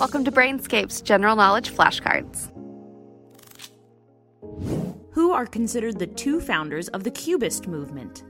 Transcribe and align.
Welcome 0.00 0.24
to 0.24 0.32
Brainscape's 0.32 1.02
General 1.02 1.36
Knowledge 1.36 1.72
Flashcards. 1.72 2.50
Who 5.12 5.30
are 5.32 5.44
considered 5.44 5.98
the 5.98 6.06
two 6.06 6.40
founders 6.40 6.88
of 6.88 7.04
the 7.04 7.10
Cubist 7.10 7.68
movement? 7.68 8.24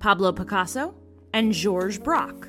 Pablo 0.00 0.32
Picasso 0.32 0.92
and 1.32 1.52
Georges 1.52 2.00
Braque. 2.00 2.48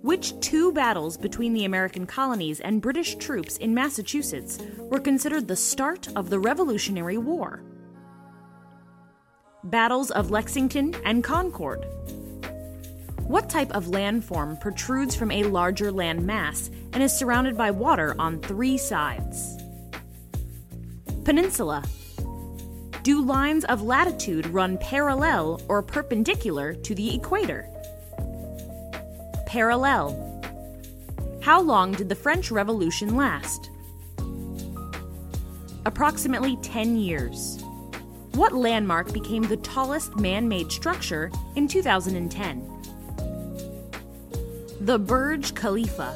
Which 0.00 0.40
two 0.40 0.72
battles 0.72 1.18
between 1.18 1.52
the 1.52 1.66
American 1.66 2.06
colonies 2.06 2.60
and 2.60 2.80
British 2.80 3.16
troops 3.16 3.58
in 3.58 3.74
Massachusetts 3.74 4.58
were 4.78 5.00
considered 5.00 5.46
the 5.46 5.56
start 5.56 6.08
of 6.16 6.30
the 6.30 6.38
Revolutionary 6.38 7.18
War? 7.18 7.62
Battles 9.64 10.10
of 10.12 10.30
Lexington 10.30 10.94
and 11.04 11.22
Concord. 11.22 11.84
What 13.26 13.48
type 13.48 13.70
of 13.70 13.86
landform 13.86 14.60
protrudes 14.60 15.16
from 15.16 15.30
a 15.30 15.44
larger 15.44 15.90
land 15.90 16.26
mass 16.26 16.68
and 16.92 17.02
is 17.02 17.16
surrounded 17.16 17.56
by 17.56 17.70
water 17.70 18.14
on 18.18 18.38
three 18.38 18.76
sides? 18.76 19.56
Peninsula. 21.24 21.82
Do 23.02 23.22
lines 23.22 23.64
of 23.64 23.80
latitude 23.80 24.46
run 24.48 24.76
parallel 24.76 25.62
or 25.68 25.82
perpendicular 25.82 26.74
to 26.74 26.94
the 26.94 27.14
equator? 27.14 27.66
Parallel. 29.46 30.20
How 31.42 31.62
long 31.62 31.92
did 31.92 32.10
the 32.10 32.14
French 32.14 32.50
Revolution 32.50 33.16
last? 33.16 33.70
Approximately 35.86 36.56
10 36.56 36.98
years. 36.98 37.58
What 38.32 38.52
landmark 38.52 39.14
became 39.14 39.44
the 39.44 39.56
tallest 39.58 40.16
man 40.16 40.46
made 40.46 40.70
structure 40.70 41.32
in 41.56 41.68
2010? 41.68 42.70
The 44.84 44.98
Burj 44.98 45.54
Khalifa. 45.54 46.12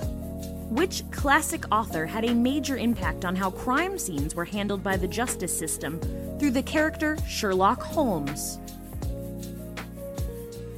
Which 0.69 1.03
classic 1.11 1.65
author 1.73 2.05
had 2.05 2.27
a 2.27 2.35
major 2.35 2.77
impact 2.77 3.25
on 3.25 3.35
how 3.35 3.51
crime 3.51 3.99
scenes 3.99 4.35
were 4.35 4.45
handled 4.45 4.83
by 4.83 4.99
the 4.99 5.09
justice 5.09 5.59
system 5.59 5.99
through 6.39 6.51
the 6.51 6.63
character 6.63 7.17
Sherlock 7.27 7.81
Holmes? 7.81 8.59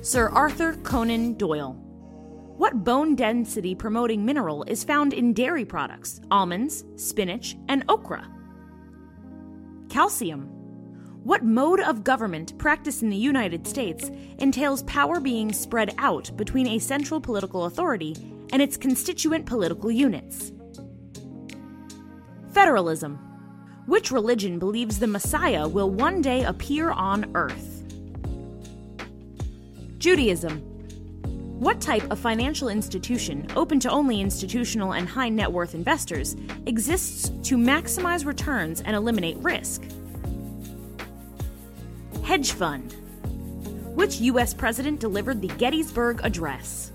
Sir 0.02 0.28
Arthur 0.28 0.74
Conan 0.84 1.34
Doyle. 1.34 1.72
What 2.58 2.84
bone 2.84 3.16
density 3.16 3.74
promoting 3.74 4.24
mineral 4.24 4.62
is 4.68 4.84
found 4.84 5.12
in 5.12 5.32
dairy 5.32 5.64
products, 5.64 6.20
almonds, 6.30 6.84
spinach, 6.94 7.56
and 7.66 7.82
okra? 7.88 8.24
Calcium. 9.88 10.59
What 11.22 11.44
mode 11.44 11.80
of 11.80 12.02
government 12.02 12.56
practiced 12.56 13.02
in 13.02 13.10
the 13.10 13.16
United 13.16 13.66
States 13.66 14.10
entails 14.38 14.82
power 14.84 15.20
being 15.20 15.52
spread 15.52 15.94
out 15.98 16.34
between 16.34 16.66
a 16.66 16.78
central 16.78 17.20
political 17.20 17.66
authority 17.66 18.16
and 18.54 18.62
its 18.62 18.78
constituent 18.78 19.44
political 19.44 19.90
units? 19.90 20.50
Federalism. 22.54 23.18
Which 23.84 24.10
religion 24.10 24.58
believes 24.58 24.98
the 24.98 25.06
Messiah 25.06 25.68
will 25.68 25.90
one 25.90 26.22
day 26.22 26.44
appear 26.44 26.90
on 26.90 27.30
earth? 27.34 27.84
Judaism. 29.98 30.60
What 31.60 31.82
type 31.82 32.10
of 32.10 32.18
financial 32.18 32.70
institution, 32.70 33.46
open 33.56 33.78
to 33.80 33.90
only 33.90 34.22
institutional 34.22 34.94
and 34.94 35.06
high 35.06 35.28
net 35.28 35.52
worth 35.52 35.74
investors, 35.74 36.34
exists 36.64 37.28
to 37.46 37.58
maximize 37.58 38.24
returns 38.24 38.80
and 38.80 38.96
eliminate 38.96 39.36
risk? 39.36 39.82
Hedge 42.30 42.52
fund. 42.52 42.92
Which 43.96 44.20
U.S. 44.20 44.54
president 44.54 45.00
delivered 45.00 45.42
the 45.42 45.48
Gettysburg 45.48 46.20
Address? 46.22 46.92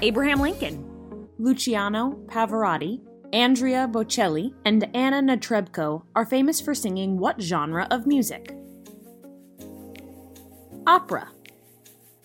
Abraham 0.00 0.40
Lincoln. 0.40 1.28
Luciano 1.38 2.12
Pavarotti, 2.24 3.02
Andrea 3.34 3.86
Bocelli, 3.86 4.54
and 4.64 4.88
Anna 4.96 5.20
Netrebko 5.20 6.04
are 6.14 6.24
famous 6.24 6.58
for 6.58 6.74
singing 6.74 7.18
what 7.18 7.38
genre 7.38 7.86
of 7.90 8.06
music? 8.06 8.56
Opera. 10.86 11.28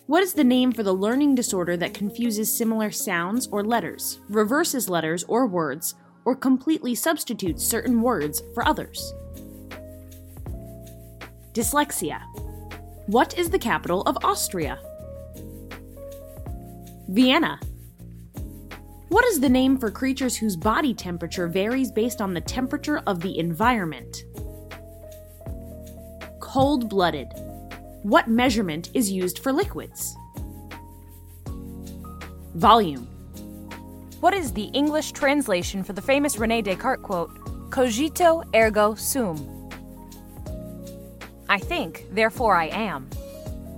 What 0.06 0.22
is 0.22 0.32
the 0.32 0.44
name 0.44 0.72
for 0.72 0.82
the 0.82 0.94
learning 0.94 1.34
disorder 1.34 1.76
that 1.76 1.92
confuses 1.92 2.50
similar 2.50 2.90
sounds 2.90 3.46
or 3.48 3.62
letters, 3.62 4.20
reverses 4.30 4.88
letters 4.88 5.22
or 5.24 5.46
words, 5.46 5.96
or 6.24 6.34
completely 6.34 6.94
substitutes 6.94 7.62
certain 7.62 8.00
words 8.00 8.42
for 8.54 8.66
others? 8.66 9.12
Dyslexia. 11.52 12.22
What 13.06 13.36
is 13.38 13.50
the 13.50 13.58
capital 13.58 14.02
of 14.02 14.16
Austria? 14.24 14.78
Vienna. 17.08 17.60
What 19.08 19.26
is 19.26 19.38
the 19.38 19.50
name 19.50 19.76
for 19.76 19.90
creatures 19.90 20.34
whose 20.34 20.56
body 20.56 20.94
temperature 20.94 21.46
varies 21.46 21.92
based 21.92 22.22
on 22.22 22.32
the 22.32 22.40
temperature 22.40 23.02
of 23.06 23.20
the 23.20 23.38
environment? 23.38 24.24
Cold 26.40 26.88
blooded. 26.88 27.28
What 28.02 28.28
measurement 28.28 28.88
is 28.94 29.10
used 29.10 29.40
for 29.40 29.52
liquids? 29.52 30.16
Volume. 32.54 33.06
What 34.20 34.32
is 34.32 34.54
the 34.54 34.70
English 34.72 35.12
translation 35.12 35.84
for 35.84 35.92
the 35.92 36.00
famous 36.00 36.38
Rene 36.38 36.62
Descartes 36.62 37.02
quote, 37.02 37.70
Cogito 37.70 38.42
ergo 38.54 38.94
sum? 38.94 39.61
I 41.52 41.58
think, 41.58 42.06
therefore 42.10 42.56
I 42.56 42.68
am. 42.68 43.10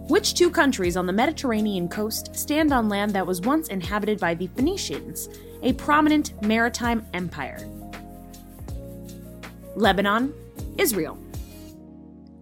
Which 0.09 0.35
two 0.35 0.49
countries 0.49 0.97
on 0.97 1.07
the 1.07 1.13
Mediterranean 1.13 1.89
coast 1.89 2.37
stand 2.37 2.73
on 2.73 2.89
land 2.89 3.11
that 3.15 3.27
was 3.27 3.41
once 3.41 3.67
inhabited 3.67 4.21
by 4.21 4.35
the 4.35 4.47
Phoenicians, 4.47 5.29
a 5.61 5.73
prominent 5.73 6.41
maritime 6.41 7.05
empire? 7.15 7.59
Lebanon, 9.75 10.33
Israel. 10.79 11.19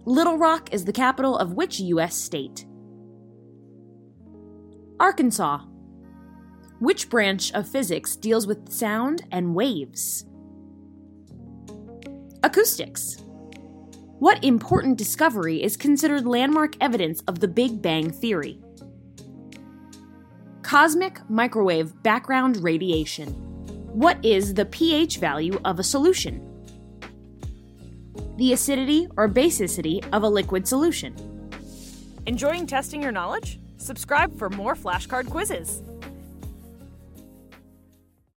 Little 0.05 0.37
Rock 0.37 0.71
is 0.71 0.85
the 0.85 0.93
capital 0.93 1.35
of 1.35 1.53
which 1.53 1.79
U.S. 1.79 2.15
state? 2.15 2.67
Arkansas. 4.99 5.61
Which 6.77 7.09
branch 7.09 7.51
of 7.53 7.67
physics 7.67 8.15
deals 8.15 8.45
with 8.45 8.71
sound 8.71 9.23
and 9.31 9.55
waves? 9.55 10.25
Acoustics. 12.43 13.17
What 14.23 14.41
important 14.41 14.97
discovery 14.97 15.61
is 15.61 15.75
considered 15.75 16.25
landmark 16.25 16.75
evidence 16.79 17.19
of 17.27 17.41
the 17.41 17.47
Big 17.49 17.81
Bang 17.81 18.09
Theory? 18.09 18.57
Cosmic 20.61 21.19
microwave 21.29 22.01
background 22.03 22.55
radiation. 22.63 23.27
What 23.91 24.23
is 24.23 24.53
the 24.53 24.63
pH 24.63 25.17
value 25.17 25.59
of 25.65 25.77
a 25.77 25.83
solution? 25.83 26.39
The 28.37 28.53
acidity 28.53 29.09
or 29.17 29.27
basicity 29.27 30.01
of 30.13 30.23
a 30.23 30.29
liquid 30.29 30.69
solution. 30.69 31.13
Enjoying 32.25 32.65
testing 32.65 33.01
your 33.01 33.11
knowledge? 33.11 33.59
Subscribe 33.75 34.39
for 34.39 34.49
more 34.49 34.73
flashcard 34.73 35.29
quizzes. 35.29 35.83